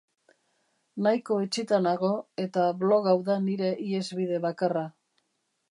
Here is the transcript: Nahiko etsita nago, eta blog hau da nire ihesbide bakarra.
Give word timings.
Nahiko 1.07 1.37
etsita 1.47 1.79
nago, 1.89 2.11
eta 2.47 2.65
blog 2.85 3.13
hau 3.13 3.17
da 3.29 3.39
nire 3.47 3.71
ihesbide 3.91 4.43
bakarra. 4.49 4.89